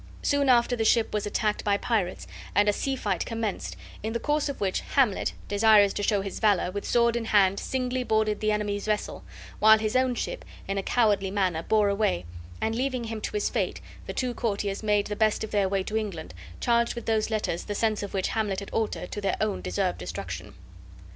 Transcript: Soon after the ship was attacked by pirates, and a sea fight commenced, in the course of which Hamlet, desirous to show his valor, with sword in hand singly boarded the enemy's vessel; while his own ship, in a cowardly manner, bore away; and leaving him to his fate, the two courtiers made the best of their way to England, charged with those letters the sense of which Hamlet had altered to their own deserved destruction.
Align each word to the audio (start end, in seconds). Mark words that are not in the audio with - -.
Soon 0.23 0.49
after 0.49 0.75
the 0.75 0.83
ship 0.83 1.13
was 1.13 1.27
attacked 1.27 1.63
by 1.63 1.77
pirates, 1.77 2.25
and 2.55 2.67
a 2.67 2.73
sea 2.73 2.95
fight 2.95 3.23
commenced, 3.23 3.77
in 4.01 4.13
the 4.13 4.19
course 4.19 4.49
of 4.49 4.59
which 4.59 4.79
Hamlet, 4.79 5.33
desirous 5.47 5.93
to 5.93 6.01
show 6.01 6.21
his 6.21 6.39
valor, 6.39 6.71
with 6.71 6.85
sword 6.87 7.15
in 7.15 7.25
hand 7.25 7.59
singly 7.59 8.03
boarded 8.03 8.39
the 8.39 8.51
enemy's 8.51 8.87
vessel; 8.87 9.23
while 9.59 9.77
his 9.77 9.95
own 9.95 10.15
ship, 10.15 10.43
in 10.67 10.79
a 10.79 10.81
cowardly 10.81 11.29
manner, 11.29 11.61
bore 11.61 11.87
away; 11.87 12.25
and 12.59 12.73
leaving 12.73 13.03
him 13.03 13.21
to 13.21 13.33
his 13.33 13.47
fate, 13.47 13.79
the 14.07 14.13
two 14.13 14.33
courtiers 14.33 14.81
made 14.81 15.05
the 15.05 15.15
best 15.15 15.43
of 15.43 15.51
their 15.51 15.69
way 15.69 15.83
to 15.83 15.95
England, 15.95 16.33
charged 16.59 16.95
with 16.95 17.05
those 17.05 17.29
letters 17.29 17.65
the 17.65 17.75
sense 17.75 18.01
of 18.01 18.11
which 18.11 18.29
Hamlet 18.29 18.59
had 18.59 18.71
altered 18.71 19.11
to 19.11 19.21
their 19.21 19.37
own 19.39 19.61
deserved 19.61 19.99
destruction. 19.99 20.55